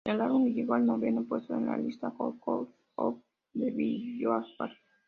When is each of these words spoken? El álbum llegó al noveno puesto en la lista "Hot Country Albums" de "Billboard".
El 0.03 0.19
álbum 0.19 0.47
llegó 0.47 0.73
al 0.73 0.83
noveno 0.87 1.23
puesto 1.25 1.53
en 1.53 1.67
la 1.67 1.77
lista 1.77 2.09
"Hot 2.17 2.37
Country 2.43 2.73
Albums" 2.97 3.21
de 3.53 3.69
"Billboard". 3.69 4.47